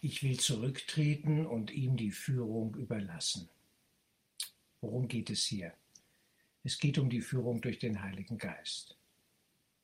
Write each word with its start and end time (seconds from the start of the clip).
Ich 0.00 0.22
will 0.22 0.38
zurücktreten 0.38 1.44
und 1.44 1.72
ihm 1.72 1.96
die 1.96 2.12
Führung 2.12 2.76
überlassen. 2.76 3.48
Worum 4.80 5.08
geht 5.08 5.28
es 5.28 5.44
hier? 5.44 5.74
Es 6.62 6.78
geht 6.78 6.98
um 6.98 7.10
die 7.10 7.20
Führung 7.20 7.60
durch 7.60 7.80
den 7.80 8.00
Heiligen 8.00 8.38
Geist. 8.38 8.96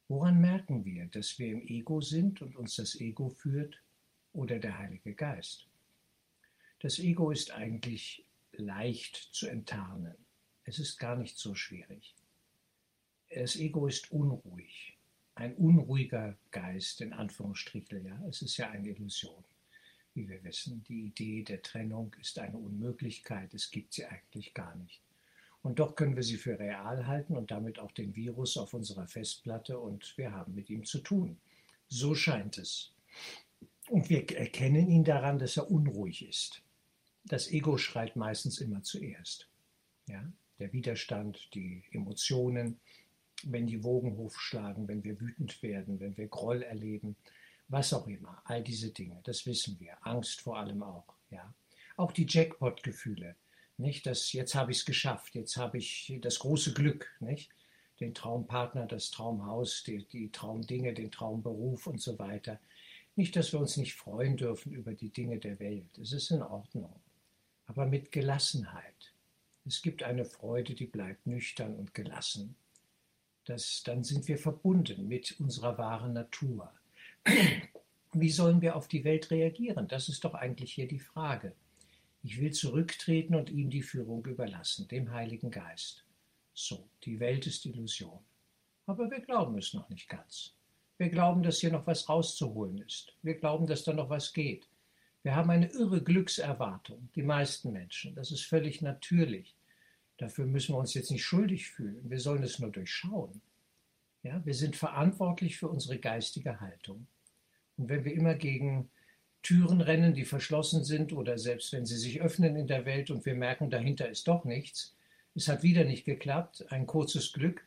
Woran 0.06 0.40
merken 0.40 0.84
wir, 0.84 1.06
dass 1.06 1.36
wir 1.40 1.48
im 1.48 1.66
Ego 1.66 2.00
sind 2.00 2.42
und 2.42 2.54
uns 2.54 2.76
das 2.76 2.94
Ego 2.94 3.28
führt 3.28 3.82
oder 4.32 4.60
der 4.60 4.78
Heilige 4.78 5.14
Geist? 5.14 5.66
Das 6.78 7.00
Ego 7.00 7.32
ist 7.32 7.50
eigentlich 7.50 8.24
leicht 8.52 9.16
zu 9.32 9.48
enttarnen. 9.48 10.14
Es 10.62 10.78
ist 10.78 10.96
gar 10.98 11.16
nicht 11.16 11.38
so 11.38 11.56
schwierig. 11.56 12.14
Das 13.34 13.56
Ego 13.56 13.88
ist 13.88 14.12
unruhig. 14.12 14.96
Ein 15.34 15.56
unruhiger 15.56 16.38
Geist, 16.52 17.00
in 17.00 17.12
Anführungsstrichen, 17.12 18.06
ja. 18.06 18.24
Es 18.28 18.42
ist 18.42 18.56
ja 18.58 18.70
eine 18.70 18.90
Illusion 18.90 19.44
wie 20.14 20.28
wir 20.28 20.42
wissen. 20.44 20.82
Die 20.84 21.06
Idee 21.06 21.42
der 21.42 21.62
Trennung 21.62 22.14
ist 22.20 22.38
eine 22.38 22.56
Unmöglichkeit, 22.56 23.52
es 23.54 23.70
gibt 23.70 23.94
sie 23.94 24.04
eigentlich 24.06 24.54
gar 24.54 24.74
nicht. 24.76 25.02
Und 25.62 25.78
doch 25.78 25.94
können 25.94 26.14
wir 26.14 26.22
sie 26.22 26.36
für 26.36 26.58
real 26.58 27.06
halten 27.06 27.36
und 27.36 27.50
damit 27.50 27.78
auch 27.78 27.92
den 27.92 28.14
Virus 28.14 28.56
auf 28.56 28.74
unserer 28.74 29.06
Festplatte 29.06 29.78
und 29.78 30.16
wir 30.16 30.32
haben 30.32 30.54
mit 30.54 30.68
ihm 30.68 30.84
zu 30.84 30.98
tun. 30.98 31.38
So 31.88 32.14
scheint 32.14 32.58
es. 32.58 32.92
Und 33.88 34.08
wir 34.10 34.30
erkennen 34.36 34.88
ihn 34.88 35.04
daran, 35.04 35.38
dass 35.38 35.56
er 35.56 35.70
unruhig 35.70 36.26
ist. 36.26 36.62
Das 37.24 37.50
Ego 37.50 37.78
schreit 37.78 38.16
meistens 38.16 38.60
immer 38.60 38.82
zuerst. 38.82 39.48
Ja? 40.06 40.30
Der 40.58 40.72
Widerstand, 40.72 41.48
die 41.54 41.82
Emotionen, 41.92 42.78
wenn 43.42 43.66
die 43.66 43.82
Wogen 43.82 44.16
hochschlagen, 44.16 44.86
wenn 44.88 45.02
wir 45.02 45.20
wütend 45.20 45.62
werden, 45.62 46.00
wenn 46.00 46.16
wir 46.16 46.28
Groll 46.28 46.62
erleben, 46.62 47.16
was 47.74 47.92
auch 47.92 48.06
immer, 48.06 48.40
all 48.44 48.62
diese 48.62 48.90
Dinge, 48.90 49.20
das 49.24 49.44
wissen 49.46 49.78
wir. 49.80 49.96
Angst 50.06 50.40
vor 50.40 50.58
allem 50.58 50.82
auch, 50.82 51.12
ja. 51.30 51.52
Auch 51.96 52.12
die 52.12 52.26
Jackpot-Gefühle, 52.28 53.36
nicht? 53.76 54.06
Das, 54.06 54.32
jetzt 54.32 54.54
habe 54.54 54.70
ich 54.70 54.78
es 54.78 54.84
geschafft, 54.84 55.34
jetzt 55.34 55.56
habe 55.56 55.78
ich 55.78 56.16
das 56.22 56.38
große 56.38 56.72
Glück, 56.72 57.10
nicht? 57.20 57.50
Den 58.00 58.14
Traumpartner, 58.14 58.86
das 58.86 59.10
Traumhaus, 59.10 59.82
die, 59.84 60.04
die 60.06 60.30
Traumdinge, 60.30 60.94
den 60.94 61.10
Traumberuf 61.10 61.86
und 61.86 62.00
so 62.00 62.18
weiter. 62.18 62.60
Nicht, 63.16 63.36
dass 63.36 63.52
wir 63.52 63.60
uns 63.60 63.76
nicht 63.76 63.94
freuen 63.94 64.36
dürfen 64.36 64.72
über 64.72 64.94
die 64.94 65.10
Dinge 65.10 65.38
der 65.38 65.58
Welt. 65.60 65.98
Es 65.98 66.12
ist 66.12 66.30
in 66.30 66.42
Ordnung. 66.42 66.94
Aber 67.66 67.86
mit 67.86 68.12
Gelassenheit. 68.12 69.12
Es 69.66 69.82
gibt 69.82 70.02
eine 70.02 70.24
Freude, 70.24 70.74
die 70.74 70.86
bleibt 70.86 71.26
nüchtern 71.26 71.74
und 71.76 71.94
gelassen. 71.94 72.56
Das, 73.44 73.82
dann 73.84 74.04
sind 74.04 74.28
wir 74.28 74.38
verbunden 74.38 75.08
mit 75.08 75.38
unserer 75.40 75.78
wahren 75.78 76.12
Natur. 76.12 76.72
Wie 78.12 78.30
sollen 78.30 78.60
wir 78.60 78.76
auf 78.76 78.88
die 78.88 79.04
Welt 79.04 79.30
reagieren? 79.30 79.88
Das 79.88 80.08
ist 80.08 80.24
doch 80.24 80.34
eigentlich 80.34 80.72
hier 80.72 80.86
die 80.86 81.00
Frage. 81.00 81.54
Ich 82.22 82.40
will 82.40 82.52
zurücktreten 82.52 83.34
und 83.34 83.50
ihm 83.50 83.70
die 83.70 83.82
Führung 83.82 84.24
überlassen, 84.24 84.88
dem 84.88 85.12
Heiligen 85.12 85.50
Geist. 85.50 86.04
So, 86.54 86.88
die 87.02 87.20
Welt 87.20 87.46
ist 87.46 87.66
Illusion. 87.66 88.20
Aber 88.86 89.10
wir 89.10 89.20
glauben 89.20 89.58
es 89.58 89.74
noch 89.74 89.88
nicht 89.88 90.08
ganz. 90.08 90.54
Wir 90.96 91.08
glauben, 91.08 91.42
dass 91.42 91.60
hier 91.60 91.72
noch 91.72 91.86
was 91.86 92.08
rauszuholen 92.08 92.78
ist. 92.78 93.16
Wir 93.22 93.34
glauben, 93.34 93.66
dass 93.66 93.82
da 93.82 93.92
noch 93.92 94.10
was 94.10 94.32
geht. 94.32 94.68
Wir 95.22 95.34
haben 95.34 95.50
eine 95.50 95.70
irre 95.72 96.02
Glückserwartung, 96.02 97.08
die 97.14 97.22
meisten 97.22 97.72
Menschen. 97.72 98.14
Das 98.14 98.30
ist 98.30 98.44
völlig 98.44 98.82
natürlich. 98.82 99.56
Dafür 100.18 100.46
müssen 100.46 100.74
wir 100.74 100.78
uns 100.78 100.94
jetzt 100.94 101.10
nicht 101.10 101.24
schuldig 101.24 101.68
fühlen. 101.68 102.08
Wir 102.08 102.20
sollen 102.20 102.42
es 102.42 102.58
nur 102.58 102.70
durchschauen. 102.70 103.40
Ja, 104.22 104.44
wir 104.44 104.54
sind 104.54 104.76
verantwortlich 104.76 105.56
für 105.58 105.68
unsere 105.68 105.98
geistige 105.98 106.60
Haltung. 106.60 107.06
Und 107.76 107.88
wenn 107.88 108.04
wir 108.04 108.12
immer 108.12 108.34
gegen 108.34 108.90
Türen 109.42 109.80
rennen, 109.80 110.14
die 110.14 110.24
verschlossen 110.24 110.84
sind 110.84 111.12
oder 111.12 111.38
selbst 111.38 111.72
wenn 111.72 111.86
sie 111.86 111.98
sich 111.98 112.22
öffnen 112.22 112.56
in 112.56 112.66
der 112.66 112.86
Welt 112.86 113.10
und 113.10 113.26
wir 113.26 113.34
merken, 113.34 113.70
dahinter 113.70 114.08
ist 114.08 114.26
doch 114.26 114.44
nichts, 114.44 114.94
es 115.34 115.48
hat 115.48 115.62
wieder 115.62 115.84
nicht 115.84 116.04
geklappt, 116.04 116.64
ein 116.70 116.86
kurzes 116.86 117.32
Glück, 117.32 117.66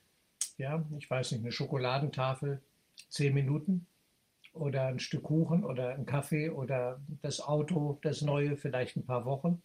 ja, 0.58 0.84
ich 0.98 1.10
weiß 1.10 1.32
nicht, 1.32 1.42
eine 1.42 1.52
Schokoladentafel, 1.52 2.62
zehn 3.10 3.34
Minuten 3.34 3.86
oder 4.54 4.88
ein 4.88 5.00
Stück 5.00 5.24
Kuchen 5.24 5.64
oder 5.64 5.90
ein 5.90 6.06
Kaffee 6.06 6.50
oder 6.50 7.00
das 7.22 7.42
Auto, 7.42 8.00
das 8.02 8.22
neue, 8.22 8.58
vielleicht 8.58 8.96
ein 8.96 9.06
paar 9.06 9.26
Wochen, 9.26 9.62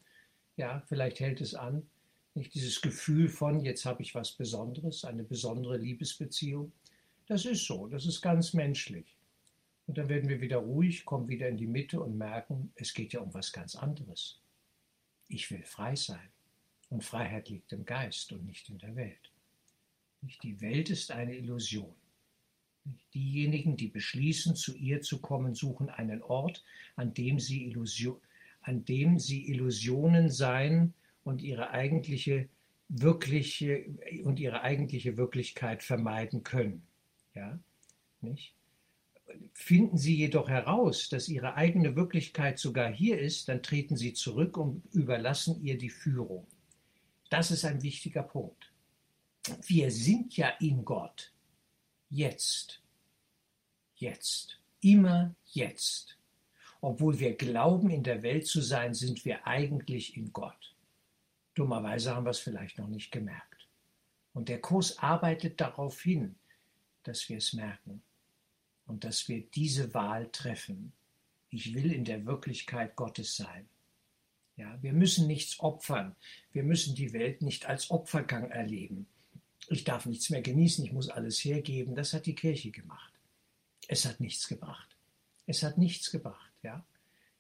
ja, 0.57 0.83
vielleicht 0.89 1.21
hält 1.21 1.41
es 1.41 1.55
an. 1.55 1.89
Nicht 2.35 2.55
dieses 2.55 2.81
Gefühl 2.81 3.29
von, 3.29 3.61
jetzt 3.61 3.85
habe 3.85 4.03
ich 4.03 4.15
was 4.15 4.33
Besonderes, 4.33 5.05
eine 5.05 5.23
besondere 5.23 5.77
Liebesbeziehung. 5.77 6.73
Das 7.27 7.45
ist 7.45 7.67
so, 7.67 7.87
das 7.87 8.07
ist 8.07 8.21
ganz 8.21 8.53
menschlich. 8.53 9.17
Und 9.93 9.99
dann 9.99 10.09
werden 10.09 10.31
wir 10.31 10.41
wieder 10.41 10.57
ruhig, 10.57 11.05
kommen 11.05 11.29
wieder 11.29 11.51
in 11.51 11.59
die 11.59 11.67
Mitte 11.67 12.01
und 12.01 12.17
merken, 12.17 12.73
es 12.77 12.95
geht 12.95 13.13
ja 13.13 13.21
um 13.21 13.35
was 13.35 13.53
ganz 13.53 13.77
anderes. 13.77 14.41
Ich 15.29 15.51
will 15.51 15.63
frei 15.65 15.97
sein. 15.97 16.31
Und 16.89 17.05
Freiheit 17.05 17.51
liegt 17.51 17.75
im 17.75 17.85
Geist 17.85 18.33
und 18.33 18.47
nicht 18.47 18.71
in 18.71 18.79
der 18.79 18.97
Welt. 18.97 19.31
Die 20.43 20.63
Welt 20.63 20.89
ist 20.89 21.11
eine 21.11 21.37
Illusion. 21.37 21.95
Diejenigen, 23.13 23.77
die 23.77 23.89
beschließen, 23.89 24.57
zu 24.57 24.75
ihr 24.75 25.03
zu 25.03 25.21
kommen, 25.21 25.55
suchen 25.55 25.91
einen 25.91 26.23
Ort, 26.23 26.65
an 26.97 27.13
dem 27.13 27.39
sie, 27.39 27.67
Illusion, 27.67 28.19
an 28.63 28.87
dem 28.87 29.19
sie 29.19 29.47
Illusionen 29.51 30.31
sein 30.31 30.95
und 31.23 31.43
ihre 31.43 31.69
eigentliche 31.73 32.49
wirkliche 32.89 33.85
und 34.25 34.41
ihre 34.41 34.63
eigentliche 34.63 35.19
Wirklichkeit 35.19 35.83
vermeiden 35.83 36.45
können. 36.45 36.87
Ja, 37.35 37.59
nicht? 38.23 38.55
Finden 39.53 39.99
Sie 39.99 40.17
jedoch 40.17 40.49
heraus, 40.49 41.09
dass 41.09 41.29
Ihre 41.29 41.55
eigene 41.55 41.97
Wirklichkeit 41.97 42.59
sogar 42.59 42.93
hier 42.93 43.19
ist, 43.19 43.49
dann 43.49 43.63
treten 43.63 43.97
Sie 43.97 44.13
zurück 44.13 44.57
und 44.57 44.85
überlassen 44.93 45.63
ihr 45.63 45.79
die 45.79 45.91
Führung. 45.91 46.47
Das 47.31 47.51
ist 47.51 47.65
ein 47.65 47.83
wichtiger 47.83 48.23
Punkt. 48.23 48.73
Wir 49.67 49.91
sind 49.91 50.37
ja 50.37 50.49
in 50.61 50.85
Gott. 50.85 51.33
Jetzt. 52.09 52.83
Jetzt. 53.95 54.59
Immer 54.81 55.35
jetzt. 55.47 56.19
Obwohl 56.81 57.19
wir 57.19 57.37
glauben, 57.37 57.91
in 57.91 58.03
der 58.03 58.23
Welt 58.23 58.47
zu 58.47 58.61
sein, 58.61 58.95
sind 58.95 59.25
wir 59.25 59.47
eigentlich 59.47 60.17
in 60.17 60.33
Gott. 60.33 60.75
Dummerweise 61.55 62.15
haben 62.15 62.27
wir 62.27 62.31
es 62.31 62.39
vielleicht 62.41 62.79
noch 62.79 62.89
nicht 62.89 63.11
gemerkt. 63.11 63.69
Und 64.33 64.49
der 64.49 64.61
Kurs 64.61 64.99
arbeitet 64.99 65.61
darauf 65.61 66.01
hin, 66.01 66.37
dass 67.05 67.29
wir 67.29 67.39
es 67.39 67.53
merken 67.53 68.03
und 68.93 69.05
dass 69.05 69.27
wir 69.27 69.41
diese 69.41 69.95
Wahl 69.95 70.29
treffen. 70.33 70.93
Ich 71.49 71.75
will 71.75 71.93
in 71.93 72.05
der 72.05 72.27
Wirklichkeit 72.27 72.95
Gottes 72.95 73.37
sein. 73.37 73.67
Ja, 74.59 74.79
wir 74.83 74.93
müssen 74.93 75.27
nichts 75.27 75.59
opfern. 75.61 76.15
Wir 76.53 76.63
müssen 76.63 76.95
die 76.95 77.15
Welt 77.15 77.41
nicht 77.41 77.65
als 77.65 77.91
Opfergang 77.91 78.51
erleben. 78.51 79.07
Ich 79.69 79.85
darf 79.85 80.05
nichts 80.05 80.29
mehr 80.29 80.43
genießen, 80.43 80.85
ich 80.85 80.93
muss 80.93 81.09
alles 81.09 81.43
hergeben. 81.43 81.95
Das 81.95 82.13
hat 82.13 82.27
die 82.27 82.35
Kirche 82.35 82.71
gemacht. 82.71 83.15
Es 83.89 84.05
hat 84.05 84.21
nichts 84.21 84.47
gebracht. 84.47 84.95
Es 85.47 85.63
hat 85.63 85.79
nichts 85.79 86.11
gebracht, 86.11 86.53
ja. 86.63 86.85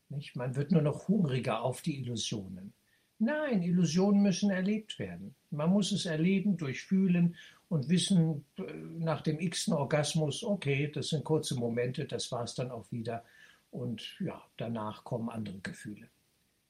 Nicht? 0.09 0.34
Man 0.34 0.57
wird 0.57 0.73
nur 0.73 0.83
noch 0.83 1.07
hungriger 1.09 1.61
auf 1.61 1.83
die 1.83 1.99
Illusionen. 1.99 2.73
Nein, 3.19 3.63
Illusionen 3.63 4.23
müssen 4.23 4.51
erlebt 4.51 4.99
werden. 4.99 5.34
Man 5.51 5.69
muss 5.69 5.93
es 5.93 6.07
erleben, 6.07 6.57
durchfühlen 6.57 7.37
und 7.72 7.88
wissen 7.88 8.44
äh, 8.59 8.65
nach 8.99 9.22
dem 9.22 9.41
x-ten 9.41 9.72
Orgasmus, 9.72 10.44
okay, 10.44 10.93
das 10.93 11.09
sind 11.09 11.25
kurze 11.25 11.55
Momente, 11.55 12.05
das 12.05 12.31
war 12.31 12.44
es 12.44 12.55
dann 12.55 12.71
auch 12.71 12.93
wieder. 12.93 13.25
Und 13.71 14.15
ja, 14.21 14.43
danach 14.59 15.05
kommen 15.05 15.31
andere 15.31 15.59
Gefühle. 15.60 16.06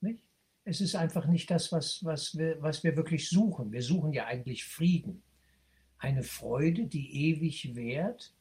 Nicht? 0.01 0.21
Es 0.65 0.81
ist 0.81 0.95
einfach 0.95 1.27
nicht 1.27 1.51
das, 1.51 1.73
was, 1.73 2.05
was, 2.05 2.39
wir, 2.39 2.63
was 2.63 2.85
wir 2.85 2.97
wirklich 2.97 3.29
suchen. 3.29 3.73
Wir 3.73 3.83
suchen 3.83 4.13
ja 4.13 4.27
eigentlich 4.27 4.65
Frieden. 4.65 5.25
Eine 5.99 6.23
Freude, 6.23 6.87
die 6.87 7.33
ewig 7.33 7.75
währt, 7.75 8.33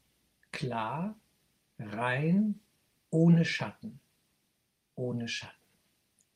klar, 0.52 1.20
rein, 1.80 2.60
ohne 3.10 3.44
Schatten. 3.44 4.00
Ohne 4.94 5.28
Schatten. 5.28 5.56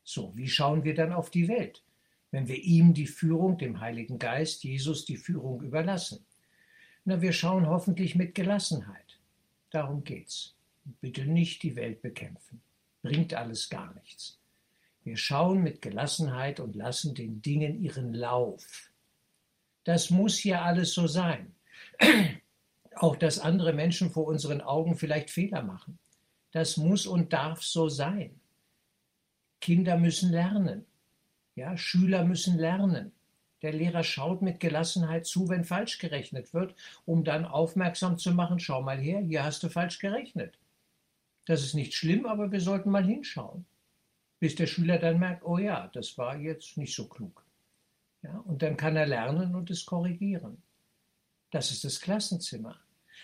So, 0.03 0.35
wie 0.35 0.47
schauen 0.47 0.83
wir 0.83 0.95
dann 0.95 1.13
auf 1.13 1.29
die 1.29 1.47
Welt, 1.47 1.84
wenn 2.35 2.49
wir 2.49 2.61
ihm 2.61 2.93
die 2.93 3.07
Führung, 3.07 3.57
dem 3.57 3.79
Heiligen 3.79 4.19
Geist, 4.19 4.65
Jesus 4.65 5.05
die 5.05 5.15
Führung 5.15 5.61
überlassen? 5.61 6.25
Na, 7.05 7.21
wir 7.21 7.31
schauen 7.31 7.65
hoffentlich 7.65 8.13
mit 8.13 8.35
Gelassenheit. 8.35 9.21
Darum 9.69 10.03
geht's. 10.03 10.53
Bitte 10.99 11.23
nicht 11.23 11.63
die 11.63 11.77
Welt 11.77 12.01
bekämpfen. 12.01 12.59
Bringt 13.01 13.33
alles 13.33 13.69
gar 13.69 13.93
nichts. 13.93 14.37
Wir 15.05 15.15
schauen 15.15 15.63
mit 15.63 15.81
Gelassenheit 15.81 16.59
und 16.59 16.75
lassen 16.75 17.15
den 17.15 17.41
Dingen 17.41 17.81
ihren 17.81 18.13
Lauf. 18.13 18.91
Das 19.85 20.09
muss 20.09 20.43
ja 20.43 20.63
alles 20.63 20.93
so 20.93 21.07
sein. 21.07 21.55
Auch 22.95 23.15
dass 23.15 23.39
andere 23.39 23.71
Menschen 23.71 24.11
vor 24.11 24.25
unseren 24.25 24.59
Augen 24.59 24.97
vielleicht 24.97 25.29
Fehler 25.29 25.61
machen. 25.61 25.99
Das 26.51 26.75
muss 26.75 27.07
und 27.07 27.31
darf 27.31 27.63
so 27.63 27.87
sein. 27.87 28.41
Kinder 29.61 29.95
müssen 29.95 30.31
lernen. 30.31 30.85
Ja, 31.55 31.77
Schüler 31.77 32.23
müssen 32.25 32.57
lernen. 32.57 33.11
Der 33.61 33.73
Lehrer 33.73 34.03
schaut 34.03 34.41
mit 34.41 34.59
Gelassenheit 34.59 35.25
zu, 35.25 35.49
wenn 35.49 35.63
falsch 35.63 35.97
gerechnet 35.99 36.53
wird, 36.53 36.75
um 37.05 37.23
dann 37.23 37.45
aufmerksam 37.45 38.17
zu 38.17 38.33
machen, 38.33 38.59
schau 38.59 38.81
mal 38.81 38.97
her, 38.99 39.21
hier 39.21 39.43
hast 39.43 39.63
du 39.63 39.69
falsch 39.69 39.99
gerechnet. 39.99 40.59
Das 41.45 41.63
ist 41.63 41.73
nicht 41.73 41.93
schlimm, 41.93 42.25
aber 42.25 42.51
wir 42.51 42.61
sollten 42.61 42.91
mal 42.91 43.05
hinschauen. 43.05 43.65
bis 44.39 44.55
der 44.55 44.67
Schüler 44.67 44.99
dann 44.99 45.19
merkt, 45.19 45.43
oh 45.45 45.57
ja, 45.57 45.87
das 45.93 46.17
war 46.17 46.37
jetzt 46.37 46.77
nicht 46.77 46.93
so 46.95 47.07
klug. 47.07 47.43
Ja, 48.21 48.37
und 48.39 48.61
dann 48.61 48.77
kann 48.77 48.95
er 48.95 49.05
lernen 49.07 49.55
und 49.55 49.69
es 49.71 49.85
korrigieren. 49.85 50.61
Das 51.51 51.71
ist 51.71 51.83
das 51.83 52.01
Klassenzimmer. 52.01 52.79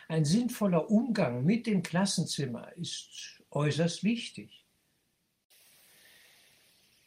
Ein 0.08 0.26
sinnvoller 0.26 0.90
Umgang 0.90 1.44
mit 1.44 1.68
dem 1.68 1.84
Klassenzimmer 1.84 2.72
ist 2.78 3.44
äußerst 3.52 4.04
wichtig. 4.04 4.61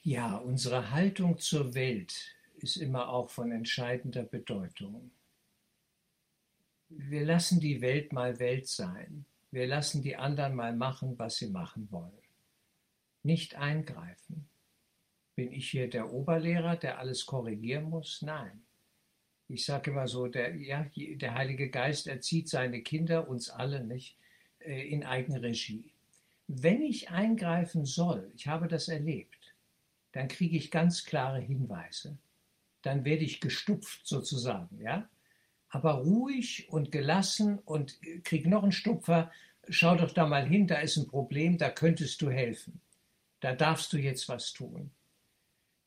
Ja, 0.06 0.37
unsere 0.37 0.91
Haltung 0.91 1.39
zur 1.39 1.75
Welt 1.75 2.37
ist 2.56 2.77
immer 2.77 3.09
auch 3.09 3.31
von 3.31 3.51
entscheidender 3.51 4.23
Bedeutung. 4.23 5.11
Wir 6.91 7.25
lassen 7.25 7.59
die 7.59 7.81
Welt 7.81 8.12
mal 8.12 8.39
Welt 8.39 8.69
sein. 8.69 9.25
Wir 9.51 9.67
lassen 9.67 10.03
die 10.03 10.15
anderen 10.15 10.56
mal 10.56 10.77
machen, 10.77 11.19
was 11.19 11.37
sie 11.37 11.49
machen 11.49 11.89
wollen. 11.91 12.12
Nicht 13.23 13.55
eingreifen. 13.55 14.47
Bin 15.37 15.51
ich 15.51 15.71
hier 15.71 15.89
der 15.89 16.12
Oberlehrer, 16.12 16.77
der 16.77 16.99
alles 16.99 17.25
korrigieren 17.25 17.89
muss? 17.89 18.21
Nein. 18.21 18.62
Ich 19.49 19.65
sage 19.65 19.91
immer 19.91 20.06
so, 20.06 20.27
der, 20.27 20.55
ja, 20.55 20.85
der 20.95 21.35
Heilige 21.35 21.71
Geist 21.71 22.09
erzieht 22.09 22.51
seine 22.51 22.83
Kinder, 22.83 23.27
uns 23.27 23.49
alle 23.49 23.83
nicht, 23.83 24.19
äh, 24.59 24.87
in 24.87 25.03
Eigenregie. 25.03 25.95
Wenn 26.47 26.83
ich 26.83 27.09
eingreifen 27.09 27.87
soll, 27.87 28.31
ich 28.37 28.49
habe 28.49 28.69
das 28.69 28.89
erlebt, 28.89 29.44
dann 30.14 30.28
kriege 30.28 30.56
ich 30.56 30.70
ganz 30.70 31.05
klare 31.05 31.38
Hinweise. 31.38 32.16
Dann 32.82 33.05
werde 33.05 33.25
ich 33.25 33.40
gestupft 33.40 34.00
sozusagen, 34.06 34.81
ja 34.81 35.08
aber 35.75 35.94
ruhig 35.94 36.69
und 36.70 36.93
gelassen 36.93 37.58
und 37.64 37.99
krieg 38.22 38.46
noch 38.46 38.62
einen 38.62 38.70
Stupfer, 38.70 39.32
schau 39.69 39.96
doch 39.96 40.12
da 40.12 40.25
mal 40.25 40.46
hin, 40.46 40.69
da 40.69 40.76
ist 40.76 40.96
ein 40.96 41.08
Problem, 41.08 41.58
da 41.58 41.69
könntest 41.69 42.22
du 42.22 42.31
helfen. 42.31 42.81
Da 43.40 43.55
darfst 43.55 43.93
du 43.93 43.99
jetzt 43.99 44.28
was 44.28 44.52
tun. 44.52 44.93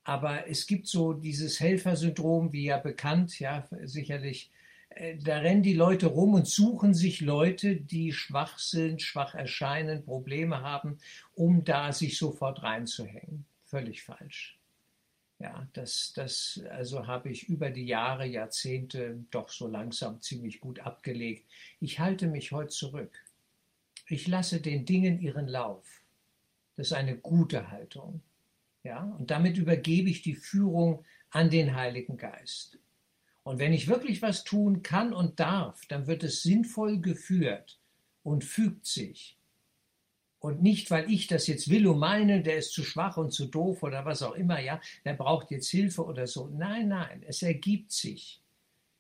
Aber 0.04 0.50
es 0.50 0.68
gibt 0.68 0.88
so 0.88 1.14
dieses 1.14 1.62
Helfersyndrom, 1.62 2.52
wie 2.52 2.66
ja 2.66 2.78
bekannt, 2.80 3.40
ja, 3.40 3.66
sicherlich, 3.84 4.52
äh, 4.90 5.16
da 5.18 5.38
rennen 5.38 5.64
die 5.64 5.74
Leute 5.74 6.08
rum 6.08 6.34
und 6.34 6.48
suchen 6.48 6.94
sich 6.94 7.22
Leute, 7.22 7.78
die 7.78 8.12
schwach 8.12 8.60
sind, 8.60 9.02
schwach 9.02 9.36
erscheinen, 9.36 10.04
Probleme 10.04 10.64
haben, 10.64 11.00
um 11.34 11.64
da 11.64 11.94
sich 11.94 12.18
sofort 12.18 12.62
reinzuhängen. 12.62 13.46
Völlig 13.68 14.04
falsch. 14.04 14.58
Ja, 15.40 15.68
das, 15.74 16.14
das 16.16 16.60
also 16.72 17.06
habe 17.06 17.30
ich 17.30 17.48
über 17.48 17.70
die 17.70 17.86
Jahre, 17.86 18.26
Jahrzehnte 18.26 19.24
doch 19.30 19.50
so 19.50 19.68
langsam 19.68 20.20
ziemlich 20.22 20.60
gut 20.60 20.80
abgelegt. 20.80 21.48
Ich 21.80 22.00
halte 22.00 22.28
mich 22.28 22.52
heute 22.52 22.70
zurück. 22.70 23.24
Ich 24.08 24.28
lasse 24.28 24.62
den 24.62 24.86
Dingen 24.86 25.20
ihren 25.20 25.48
Lauf. 25.48 26.02
Das 26.76 26.88
ist 26.88 26.94
eine 26.94 27.18
gute 27.18 27.70
Haltung. 27.70 28.22
Ja, 28.84 29.04
und 29.20 29.30
damit 29.30 29.58
übergebe 29.58 30.10
ich 30.10 30.22
die 30.22 30.36
Führung 30.36 31.06
an 31.30 31.50
den 31.50 31.76
Heiligen 31.76 32.18
Geist. 32.18 32.80
Und 33.44 33.60
wenn 33.60 33.74
ich 33.74 33.88
wirklich 33.88 34.22
was 34.22 34.44
tun 34.44 34.82
kann 34.82 35.14
und 35.14 35.40
darf, 35.40 35.86
dann 35.88 36.08
wird 36.08 36.24
es 36.24 36.42
sinnvoll 36.42 37.00
geführt 37.00 37.80
und 38.24 38.44
fügt 38.44 38.86
sich. 38.86 39.37
Und 40.40 40.62
nicht, 40.62 40.92
weil 40.92 41.12
ich 41.12 41.28
das 41.28 41.48
jetzt 41.48 41.70
will 41.70 41.88
und 41.88 41.98
meine, 41.98 42.44
der 42.44 42.58
ist 42.58 42.72
zu 42.72 42.84
schwach 42.84 43.18
und 43.18 43.32
zu 43.32 43.48
doof 43.48 43.82
oder 43.82 44.06
was 44.06 44.22
auch 44.22 44.36
immer, 44.36 44.60
ja, 44.60 44.80
der 45.04 45.14
braucht 45.14 45.50
jetzt 45.50 45.70
Hilfe 45.70 46.06
oder 46.06 46.28
so. 46.28 46.48
Nein, 46.48 46.90
nein, 46.90 47.24
es 47.28 47.42
ergibt 47.42 47.92
sich. 47.92 48.40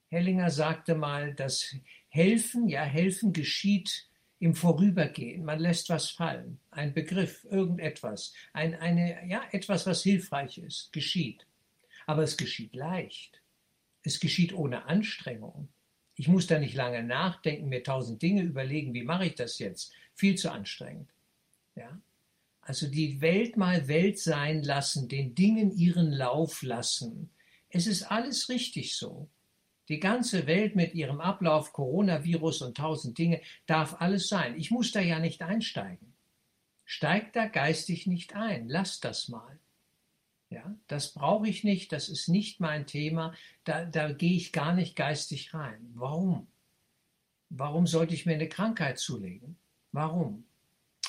Hellinger 0.10 0.50
sagte 0.50 0.96
mal, 0.96 1.36
dass 1.36 1.76
Helfen, 2.10 2.70
ja, 2.70 2.84
Helfen 2.84 3.34
geschieht 3.34 4.08
im 4.40 4.56
Vorübergehen. 4.56 5.44
Man 5.44 5.60
lässt 5.60 5.90
was 5.90 6.10
fallen. 6.10 6.60
Ein 6.72 6.94
Begriff, 6.94 7.46
irgendetwas, 7.50 8.34
ein, 8.54 8.76
eine, 8.76 9.28
ja, 9.28 9.44
etwas, 9.52 9.86
was 9.86 10.04
hilfreich 10.04 10.58
ist, 10.58 10.92
geschieht. 10.94 11.46
Aber 12.06 12.24
es 12.24 12.38
geschieht 12.38 12.76
leicht. 12.76 13.42
Es 14.04 14.20
geschieht 14.20 14.54
ohne 14.54 14.86
Anstrengung. 14.86 15.68
Ich 16.16 16.28
muss 16.28 16.48
da 16.48 16.58
nicht 16.58 16.74
lange 16.74 17.04
nachdenken, 17.04 17.70
mir 17.70 17.84
tausend 17.84 18.22
Dinge 18.22 18.42
überlegen, 18.42 18.94
wie 18.94 19.04
mache 19.04 19.26
ich 19.26 19.36
das 19.36 19.60
jetzt? 19.60 19.94
Viel 20.16 20.36
zu 20.36 20.52
anstrengend. 20.52 21.10
Ja? 21.78 22.02
Also 22.62 22.88
die 22.88 23.22
Welt 23.22 23.56
mal 23.56 23.88
Welt 23.88 24.20
sein 24.20 24.62
lassen, 24.64 25.08
den 25.08 25.36
Dingen 25.36 25.72
ihren 25.72 26.12
Lauf 26.12 26.62
lassen. 26.64 27.30
Es 27.70 27.88
ist 27.88 28.12
alles 28.12 28.50
richtig 28.50 28.96
so. 28.96 29.30
Die 29.88 30.02
ganze 30.02 30.48
Welt 30.48 30.76
mit 30.76 30.94
ihrem 30.94 31.22
Ablauf, 31.22 31.72
Coronavirus 31.72 32.64
und 32.64 32.76
tausend 32.76 33.18
Dinge, 33.18 33.42
darf 33.68 34.02
alles 34.02 34.28
sein. 34.28 34.58
Ich 34.58 34.70
muss 34.70 34.92
da 34.92 35.00
ja 35.00 35.20
nicht 35.20 35.42
einsteigen. 35.42 36.14
Steig 36.84 37.32
da 37.34 37.48
geistig 37.48 38.06
nicht 38.08 38.36
ein. 38.36 38.68
Lass 38.68 39.00
das 39.00 39.30
mal. 39.30 39.60
Ja, 40.50 40.76
das 40.88 41.14
brauche 41.14 41.48
ich 41.48 41.64
nicht. 41.64 41.92
Das 41.92 42.10
ist 42.10 42.28
nicht 42.28 42.60
mein 42.60 42.86
Thema. 42.86 43.34
Da, 43.64 43.86
da 43.86 44.12
gehe 44.12 44.36
ich 44.36 44.52
gar 44.52 44.74
nicht 44.74 44.96
geistig 44.96 45.54
rein. 45.54 45.92
Warum? 45.94 46.48
Warum 47.50 47.88
sollte 47.88 48.14
ich 48.14 48.26
mir 48.26 48.34
eine 48.34 48.50
Krankheit 48.50 49.00
zulegen? 49.00 49.58
Warum? 49.94 50.47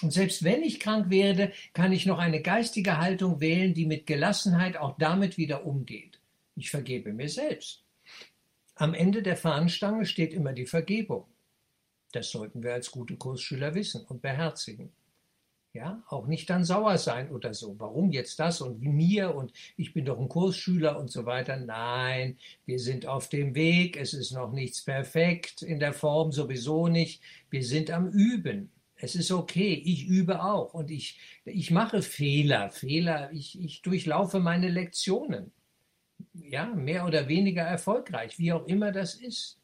Und 0.03 0.13
selbst 0.13 0.45
wenn 0.45 0.63
ich 0.63 0.81
krank 0.81 1.11
werde, 1.11 1.53
kann 1.73 1.93
ich 1.93 2.07
noch 2.07 2.19
eine 2.19 2.41
geistige 2.41 2.99
Haltung 2.99 3.41
wählen, 3.41 3.75
die 3.75 3.87
mit 3.87 4.07
Gelassenheit 4.07 4.77
auch 4.77 4.97
damit 4.99 5.39
wieder 5.39 5.67
umgeht. 5.67 6.21
Ich 6.55 6.71
vergebe 6.71 7.13
mir 7.13 7.29
selbst. 7.29 7.85
Am 8.77 8.95
Ende 8.95 9.23
der 9.23 9.37
Fahnenstange 9.37 10.07
steht 10.07 10.33
immer 10.33 10.53
die 10.53 10.67
Vergebung. 10.67 11.27
Das 12.13 12.31
sollten 12.31 12.63
wir 12.63 12.75
als 12.75 12.91
gute 12.91 13.17
Kursschüler 13.17 13.75
wissen 13.75 14.05
und 14.07 14.23
beherzigen. 14.23 14.93
Ja, 15.75 16.03
auch 16.09 16.27
nicht 16.27 16.49
dann 16.49 16.65
sauer 16.65 16.97
sein 16.97 17.31
oder 17.31 17.53
so. 17.53 17.79
Warum 17.79 18.11
jetzt 18.11 18.39
das 18.41 18.61
und 18.61 18.81
wie 18.81 18.89
mir 18.89 19.35
und 19.35 19.53
ich 19.77 19.93
bin 19.93 20.05
doch 20.05 20.19
ein 20.19 20.29
Kursschüler 20.29 20.99
und 20.99 21.11
so 21.11 21.27
weiter. 21.27 21.57
Nein, 21.57 22.39
wir 22.65 22.79
sind 22.79 23.07
auf 23.07 23.29
dem 23.29 23.55
Weg. 23.55 23.97
Es 23.97 24.15
ist 24.15 24.33
noch 24.33 24.53
nichts 24.53 24.83
perfekt 24.83 25.63
in 25.63 25.79
der 25.79 25.93
Form 25.93 26.33
sowieso 26.33 26.89
nicht. 26.89 27.21
Wir 27.51 27.63
sind 27.63 27.91
am 27.91 28.09
Üben. 28.09 28.71
Es 29.01 29.15
ist 29.15 29.31
okay, 29.31 29.75
ich 29.85 30.07
übe 30.07 30.43
auch 30.43 30.75
und 30.75 30.91
ich, 30.91 31.19
ich 31.45 31.71
mache 31.71 32.03
Fehler, 32.03 32.71
Fehler, 32.71 33.31
ich, 33.33 33.59
ich 33.61 33.81
durchlaufe 33.83 34.41
meine 34.41 34.69
Lektionen. 34.69 35.53
Ja, 36.35 36.67
mehr 36.67 37.07
oder 37.07 37.29
weniger 37.29 37.63
erfolgreich, 37.63 38.39
wie 38.41 38.53
auch 38.53 38.67
immer 38.67 38.91
das 38.91 39.15
ist. 39.15 39.61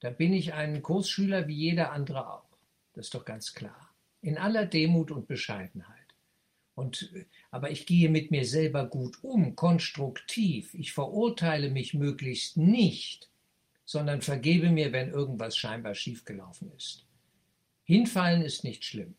Da 0.00 0.10
bin 0.10 0.34
ich 0.34 0.52
ein 0.52 0.82
Kursschüler 0.82 1.48
wie 1.48 1.54
jeder 1.54 1.92
andere 1.92 2.30
auch. 2.30 2.58
Das 2.92 3.06
ist 3.06 3.14
doch 3.14 3.24
ganz 3.24 3.54
klar. 3.54 3.94
In 4.20 4.36
aller 4.36 4.66
Demut 4.66 5.10
und 5.10 5.26
Bescheidenheit. 5.26 5.96
Und, 6.74 7.10
aber 7.50 7.70
ich 7.70 7.86
gehe 7.86 8.10
mit 8.10 8.30
mir 8.30 8.44
selber 8.44 8.86
gut 8.86 9.24
um, 9.24 9.56
konstruktiv. 9.56 10.74
Ich 10.74 10.92
verurteile 10.92 11.70
mich 11.70 11.94
möglichst 11.94 12.58
nicht, 12.58 13.30
sondern 13.86 14.20
vergebe 14.20 14.70
mir, 14.70 14.92
wenn 14.92 15.10
irgendwas 15.10 15.56
scheinbar 15.56 15.94
schiefgelaufen 15.94 16.70
ist. 16.76 17.07
Hinfallen 17.88 18.42
ist 18.42 18.64
nicht 18.64 18.84
schlimm. 18.84 19.14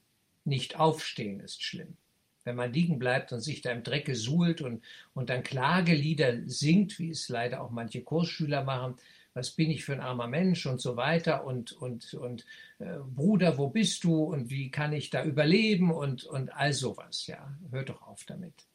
Nicht 0.46 0.80
aufstehen 0.80 1.40
ist 1.40 1.64
schlimm. 1.64 1.98
Wenn 2.44 2.56
man 2.56 2.72
liegen 2.72 3.00
bleibt 3.00 3.34
und 3.34 3.42
sich 3.42 3.62
da 3.62 3.72
im 3.72 3.82
Drecke 3.82 4.16
suhlt 4.16 4.62
und, 4.62 4.84
und 5.16 5.32
dann 5.32 5.42
Klagelieder 5.42 6.44
singt, 6.46 7.00
wie 7.00 7.10
es 7.10 7.30
leider 7.30 7.62
auch 7.62 7.72
manche 7.72 8.04
Kursschüler 8.04 8.64
machen, 8.64 8.96
was 9.34 9.52
bin 9.52 9.72
ich 9.72 9.84
für 9.84 9.94
ein 9.94 10.02
armer 10.02 10.28
Mensch 10.28 10.68
und 10.68 10.80
so 10.80 10.98
weiter 10.98 11.46
und, 11.46 11.72
und, 11.72 12.14
und 12.14 12.46
äh, 12.78 12.98
Bruder, 13.16 13.58
wo 13.58 13.70
bist 13.70 14.04
du 14.04 14.24
und 14.24 14.52
wie 14.52 14.70
kann 14.70 14.94
ich 14.94 15.10
da 15.10 15.24
überleben 15.24 15.92
und, 15.92 16.26
und 16.26 16.54
all 16.54 16.74
sowas, 16.74 17.26
ja. 17.26 17.52
Hört 17.72 17.90
doch 17.90 18.04
auf 18.04 18.24
damit. 18.26 18.68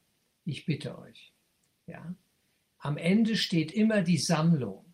Ich 0.44 0.66
bitte 0.66 0.98
euch, 0.98 1.32
ja. 1.86 2.16
Am 2.78 2.96
Ende 2.96 3.36
steht 3.36 3.70
immer 3.70 4.02
die 4.02 4.18
Sammlung 4.18 4.84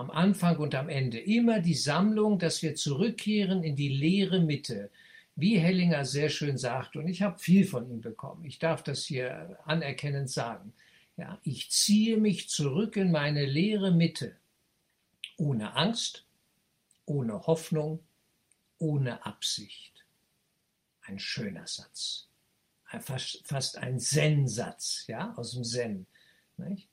am 0.00 0.10
Anfang 0.10 0.56
und 0.56 0.74
am 0.74 0.88
Ende 0.88 1.18
immer 1.18 1.60
die 1.60 1.74
Sammlung, 1.74 2.38
dass 2.38 2.62
wir 2.62 2.74
zurückkehren 2.74 3.62
in 3.62 3.76
die 3.76 3.88
leere 3.88 4.40
Mitte, 4.40 4.90
wie 5.36 5.58
Hellinger 5.58 6.04
sehr 6.04 6.30
schön 6.30 6.58
sagt, 6.58 6.96
und 6.96 7.06
ich 7.06 7.22
habe 7.22 7.38
viel 7.38 7.66
von 7.66 7.88
ihm 7.88 8.00
bekommen, 8.00 8.44
ich 8.44 8.58
darf 8.58 8.82
das 8.82 9.04
hier 9.04 9.58
anerkennend 9.64 10.30
sagen. 10.30 10.72
Ja, 11.16 11.38
ich 11.42 11.70
ziehe 11.70 12.16
mich 12.16 12.48
zurück 12.48 12.96
in 12.96 13.10
meine 13.10 13.44
leere 13.44 13.90
Mitte, 13.90 14.36
ohne 15.36 15.76
Angst, 15.76 16.24
ohne 17.04 17.46
Hoffnung, 17.46 18.00
ohne 18.78 19.24
Absicht. 19.26 20.06
Ein 21.02 21.18
schöner 21.18 21.66
Satz, 21.66 22.28
fast, 22.84 23.76
ein 23.78 24.00
Zen-Satz, 24.00 25.04
ja, 25.08 25.34
aus 25.36 25.52
dem 25.52 25.64
Zen, 25.64 26.06
nicht? 26.56 26.88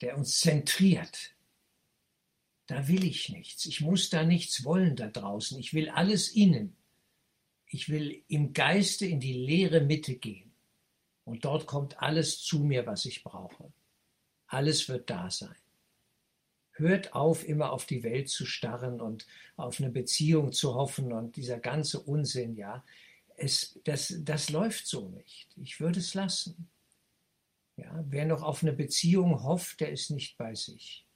der 0.00 0.16
uns 0.16 0.38
zentriert, 0.38 1.33
da 2.66 2.88
will 2.88 3.04
ich 3.04 3.28
nichts. 3.28 3.66
Ich 3.66 3.80
muss 3.80 4.10
da 4.10 4.24
nichts 4.24 4.64
wollen 4.64 4.96
da 4.96 5.08
draußen. 5.08 5.58
Ich 5.58 5.74
will 5.74 5.88
alles 5.90 6.28
innen. 6.28 6.76
Ich 7.66 7.88
will 7.88 8.22
im 8.28 8.52
Geiste 8.52 9.06
in 9.06 9.20
die 9.20 9.32
leere 9.32 9.80
Mitte 9.80 10.16
gehen. 10.16 10.52
Und 11.24 11.44
dort 11.44 11.66
kommt 11.66 12.00
alles 12.00 12.40
zu 12.40 12.60
mir, 12.60 12.86
was 12.86 13.04
ich 13.04 13.24
brauche. 13.24 13.72
Alles 14.46 14.88
wird 14.88 15.10
da 15.10 15.30
sein. 15.30 15.56
Hört 16.72 17.14
auf, 17.14 17.46
immer 17.46 17.72
auf 17.72 17.86
die 17.86 18.02
Welt 18.02 18.28
zu 18.28 18.46
starren 18.46 19.00
und 19.00 19.26
auf 19.56 19.80
eine 19.80 19.90
Beziehung 19.90 20.52
zu 20.52 20.74
hoffen 20.74 21.12
und 21.12 21.36
dieser 21.36 21.58
ganze 21.58 22.00
Unsinn, 22.00 22.56
ja. 22.56 22.84
es, 23.36 23.78
das, 23.84 24.14
das 24.20 24.50
läuft 24.50 24.86
so 24.86 25.08
nicht. 25.08 25.48
Ich 25.56 25.80
würde 25.80 26.00
es 26.00 26.14
lassen. 26.14 26.68
Ja, 27.76 28.04
wer 28.08 28.24
noch 28.24 28.42
auf 28.42 28.62
eine 28.62 28.72
Beziehung 28.72 29.42
hofft, 29.42 29.80
der 29.80 29.90
ist 29.90 30.10
nicht 30.10 30.36
bei 30.36 30.54
sich. 30.54 31.06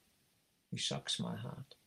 Ich 0.71 0.87
sag's 0.87 1.19
mal 1.19 1.41
hart. 1.41 1.77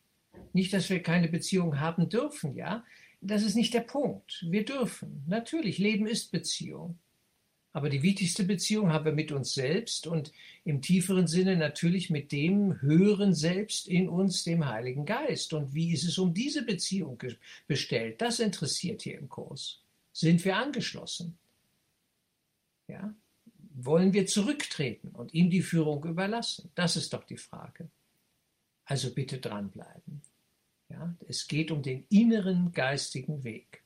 Nicht, 0.53 0.73
dass 0.73 0.91
wir 0.91 1.03
keine 1.03 1.29
Beziehung 1.29 1.81
haben 1.81 2.09
dürfen, 2.09 2.55
ja. 2.55 2.85
Das 3.21 3.43
ist 3.43 3.55
nicht 3.55 3.73
der 3.75 3.81
Punkt. 3.81 4.45
Wir 4.49 4.65
dürfen. 4.65 5.25
Natürlich, 5.29 5.79
Leben 5.79 6.07
ist 6.07 6.33
Beziehung. 6.33 6.99
Aber 7.73 7.89
die 7.89 8.03
wichtigste 8.03 8.45
Beziehung 8.45 8.93
haben 8.93 9.07
wir 9.07 9.13
mit 9.13 9.33
uns 9.33 9.55
selbst 9.55 10.07
und 10.07 10.31
im 10.65 10.83
tieferen 10.83 11.27
Sinne 11.27 11.57
natürlich 11.57 12.11
mit 12.11 12.31
dem 12.31 12.81
höheren 12.83 13.35
Selbst 13.35 13.89
in 13.89 14.09
uns, 14.09 14.45
dem 14.45 14.67
Heiligen 14.67 15.07
Geist. 15.07 15.55
Und 15.55 15.73
wie 15.73 15.93
ist 15.93 16.05
es 16.05 16.19
um 16.19 16.35
diese 16.35 16.65
Beziehung 16.65 17.23
bestellt? 17.67 18.21
Das 18.21 18.41
interessiert 18.41 19.03
hier 19.03 19.19
im 19.19 19.29
Kurs. 19.29 19.81
Sind 20.13 20.45
wir 20.45 20.57
angeschlossen? 20.57 21.39
Ja? 22.89 23.15
Wollen 23.75 24.13
wir 24.13 24.27
zurücktreten 24.27 25.09
und 25.09 25.33
ihm 25.33 25.49
die 25.49 25.63
Führung 25.63 26.05
überlassen? 26.05 26.71
Das 26.75 26.97
ist 26.97 27.15
doch 27.15 27.25
die 27.25 27.39
Frage. 27.39 27.89
Also 28.85 29.15
bitte 29.15 29.39
dranbleiben. 29.39 30.23
Ja? 30.89 31.15
Es 31.29 31.47
geht 31.49 31.71
um 31.71 31.83
den 31.83 32.07
inneren 32.09 32.73
geistigen 32.73 33.45
Weg. 33.45 33.83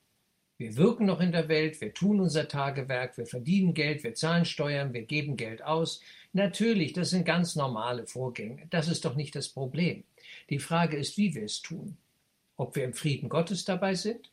Wir 0.57 0.75
wirken 0.75 1.05
noch 1.05 1.19
in 1.19 1.31
der 1.31 1.49
Welt, 1.49 1.79
wir 1.81 1.93
tun 1.93 2.19
unser 2.19 2.47
Tagewerk, 2.47 3.17
wir 3.17 3.27
verdienen 3.27 3.75
Geld, 3.75 4.03
wir 4.03 4.15
zahlen 4.15 4.43
Steuern, 4.43 4.91
wir 4.91 5.03
geben 5.03 5.37
Geld 5.37 5.61
aus. 5.61 6.01
Natürlich, 6.33 6.93
das 6.93 7.11
sind 7.11 7.25
ganz 7.25 7.55
normale 7.55 8.07
Vorgänge. 8.07 8.65
Das 8.71 8.87
ist 8.87 9.05
doch 9.05 9.15
nicht 9.15 9.35
das 9.35 9.49
Problem. 9.49 10.03
Die 10.49 10.59
Frage 10.59 10.97
ist, 10.97 11.15
wie 11.17 11.35
wir 11.35 11.43
es 11.43 11.61
tun. 11.61 11.97
Ob 12.55 12.75
wir 12.75 12.85
im 12.85 12.93
Frieden 12.93 13.29
Gottes 13.29 13.65
dabei 13.65 13.93
sind 13.93 14.31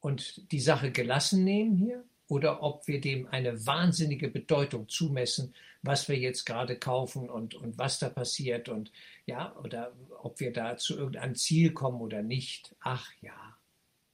und 0.00 0.52
die 0.52 0.60
Sache 0.60 0.90
gelassen 0.90 1.42
nehmen 1.42 1.74
hier 1.74 2.04
oder 2.28 2.62
ob 2.62 2.86
wir 2.86 3.00
dem 3.00 3.26
eine 3.28 3.66
wahnsinnige 3.66 4.28
Bedeutung 4.28 4.88
zumessen, 4.88 5.54
was 5.82 6.08
wir 6.08 6.16
jetzt 6.16 6.44
gerade 6.44 6.76
kaufen 6.76 7.28
und, 7.28 7.54
und 7.54 7.78
was 7.78 7.98
da 7.98 8.08
passiert 8.08 8.68
und 8.68 8.92
ja, 9.26 9.54
oder 9.56 9.92
ob 10.22 10.40
wir 10.40 10.52
da 10.52 10.76
zu 10.76 10.96
irgendeinem 10.96 11.34
Ziel 11.34 11.72
kommen 11.72 12.00
oder 12.00 12.22
nicht. 12.22 12.74
Ach 12.80 13.10
ja, 13.22 13.58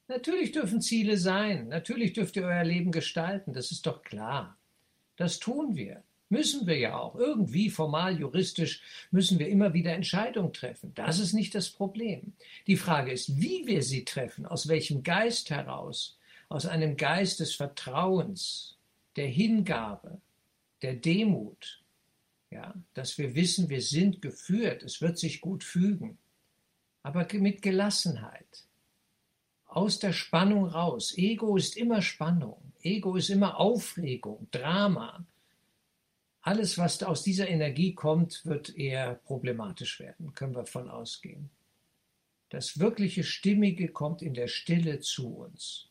Natürlich 0.07 0.53
dürfen 0.53 0.83
Ziele 0.83 1.17
sein, 1.17 1.69
natürlich 1.69 2.13
dürft 2.13 2.37
ihr 2.37 2.45
euer 2.45 2.65
Leben 2.65 2.93
gestalten, 2.93 3.55
das 3.55 3.71
ist 3.71 3.87
doch 3.87 4.03
klar. 4.03 4.59
Das 5.17 5.39
tun 5.39 5.77
wir, 5.77 6.03
müssen 6.29 6.67
wir 6.67 6.77
ja 6.77 6.99
auch. 6.99 7.15
Irgendwie 7.15 7.71
formal, 7.71 8.19
juristisch 8.19 8.83
müssen 9.11 9.39
wir 9.39 9.49
immer 9.49 9.73
wieder 9.73 9.95
Entscheidungen 9.95 10.53
treffen. 10.53 10.93
Das 10.95 11.19
ist 11.19 11.33
nicht 11.33 11.55
das 11.55 11.71
Problem. 11.71 12.35
Die 12.67 12.77
Frage 12.77 13.13
ist, 13.13 13.41
wie 13.41 13.67
wir 13.67 13.83
sie 13.83 14.05
treffen, 14.05 14.45
aus 14.45 14.69
welchem 14.69 15.03
Geist 15.03 15.49
heraus, 15.49 16.19
aus 16.49 16.67
einem 16.67 16.97
Geist 16.97 17.41
des 17.41 17.55
Vertrauens, 17.55 18.77
der 19.17 19.29
Hingabe, 19.29 20.21
der 20.83 20.95
Demut, 20.95 21.83
ja, 22.51 22.75
dass 22.95 23.19
wir 23.19 23.35
wissen, 23.35 23.69
wir 23.69 23.83
sind 23.83 24.23
geführt, 24.23 24.83
es 24.83 25.01
wird 25.01 25.19
sich 25.19 25.41
gut 25.41 25.65
fügen, 25.65 26.19
aber 27.03 27.27
mit 27.35 27.63
Gelassenheit 27.63 28.65
aus 29.67 29.99
der 29.99 30.13
Spannung 30.13 30.67
raus. 30.67 31.15
Ego 31.17 31.57
ist 31.57 31.77
immer 31.77 32.01
Spannung. 32.01 32.73
Ego 32.83 33.17
ist 33.17 33.29
immer 33.29 33.59
Aufregung, 33.59 34.47
Drama. 34.51 35.27
Alles, 36.43 36.79
was 36.79 37.03
aus 37.03 37.23
dieser 37.23 37.49
Energie 37.49 37.95
kommt, 37.95 38.45
wird 38.47 38.77
eher 38.77 39.15
problematisch 39.15 39.99
werden, 39.99 40.35
können 40.35 40.55
wir 40.55 40.67
von 40.67 40.89
ausgehen. 40.91 41.51
Das 42.51 42.79
wirkliche 42.79 43.25
Stimmige 43.25 43.89
kommt 43.89 44.23
in 44.23 44.35
der 44.35 44.49
Stille 44.49 45.01
zu 45.01 45.29
uns. 45.29 45.89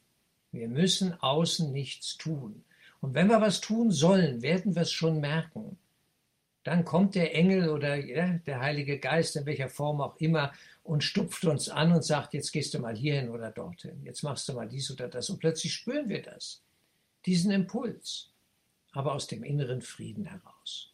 Wir 0.53 0.69
müssen 0.69 1.19
außen 1.19 1.71
nichts 1.71 2.15
tun. 2.17 2.63
Und 3.01 3.15
wenn 3.15 3.27
wir 3.27 3.41
was 3.41 3.59
tun 3.59 3.91
sollen, 3.91 4.41
werden 4.41 4.75
wir 4.75 4.83
es 4.83 4.91
schon 4.91 5.19
merken. 5.19 5.77
Dann 6.63 6.85
kommt 6.85 7.15
der 7.15 7.35
Engel 7.35 7.69
oder 7.69 7.95
ja, 7.95 8.39
der 8.45 8.61
Heilige 8.61 8.99
Geist, 8.99 9.35
in 9.35 9.45
welcher 9.45 9.67
Form 9.67 9.99
auch 9.99 10.15
immer, 10.17 10.53
und 10.83 11.03
stupft 11.03 11.43
uns 11.45 11.69
an 11.69 11.91
und 11.91 12.03
sagt, 12.03 12.33
jetzt 12.33 12.51
gehst 12.51 12.73
du 12.73 12.79
mal 12.79 12.95
hierhin 12.95 13.29
oder 13.29 13.51
dorthin, 13.51 14.03
jetzt 14.03 14.21
machst 14.23 14.47
du 14.47 14.53
mal 14.53 14.67
dies 14.67 14.91
oder 14.91 15.07
das. 15.07 15.29
Und 15.29 15.39
plötzlich 15.39 15.73
spüren 15.73 16.07
wir 16.07 16.21
das, 16.21 16.61
diesen 17.25 17.51
Impuls, 17.51 18.31
aber 18.91 19.13
aus 19.13 19.27
dem 19.27 19.43
inneren 19.43 19.81
Frieden 19.81 20.25
heraus. 20.25 20.93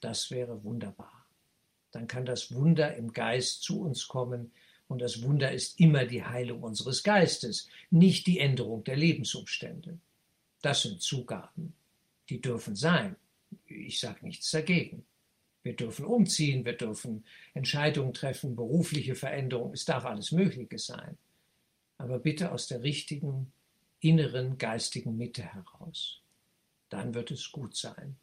Das 0.00 0.30
wäre 0.30 0.62
wunderbar. 0.64 1.26
Dann 1.92 2.06
kann 2.06 2.24
das 2.24 2.54
Wunder 2.54 2.94
im 2.96 3.12
Geist 3.12 3.62
zu 3.62 3.80
uns 3.80 4.06
kommen, 4.06 4.52
und 4.92 5.00
das 5.00 5.22
Wunder 5.22 5.50
ist 5.50 5.80
immer 5.80 6.04
die 6.04 6.22
Heilung 6.22 6.62
unseres 6.62 7.02
Geistes, 7.02 7.68
nicht 7.90 8.26
die 8.26 8.38
Änderung 8.38 8.84
der 8.84 8.96
Lebensumstände. 8.96 9.98
Das 10.60 10.82
sind 10.82 11.00
Zugaben, 11.00 11.74
die 12.28 12.40
dürfen 12.40 12.76
sein. 12.76 13.16
Ich 13.66 14.00
sage 14.00 14.24
nichts 14.24 14.50
dagegen. 14.50 15.04
Wir 15.62 15.74
dürfen 15.74 16.04
umziehen, 16.04 16.64
wir 16.64 16.74
dürfen 16.74 17.24
Entscheidungen 17.54 18.12
treffen, 18.12 18.56
berufliche 18.56 19.14
Veränderungen, 19.14 19.74
es 19.74 19.84
darf 19.84 20.04
alles 20.04 20.32
Mögliche 20.32 20.78
sein. 20.78 21.16
Aber 21.98 22.18
bitte 22.18 22.52
aus 22.52 22.66
der 22.66 22.82
richtigen 22.82 23.52
inneren 24.00 24.58
geistigen 24.58 25.16
Mitte 25.16 25.42
heraus. 25.42 26.20
Dann 26.88 27.14
wird 27.14 27.30
es 27.30 27.50
gut 27.52 27.76
sein, 27.76 28.16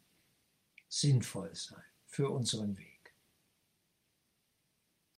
sinnvoll 0.88 1.54
sein 1.54 1.82
für 2.06 2.28
unseren 2.28 2.76
Weg. 2.76 2.89